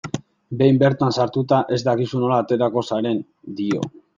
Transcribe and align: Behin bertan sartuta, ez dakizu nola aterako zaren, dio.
Behin 0.61 0.79
bertan 0.83 1.13
sartuta, 1.17 1.59
ez 1.77 1.81
dakizu 1.91 2.25
nola 2.25 2.41
aterako 2.47 2.87
zaren, 2.93 3.25
dio. 3.61 3.89